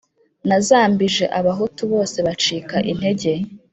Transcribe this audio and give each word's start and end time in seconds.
Nazambije 0.47 1.25
abahutu 1.39 1.81
bose 1.91 2.17
bacika 2.27 2.77
intege 2.91 3.31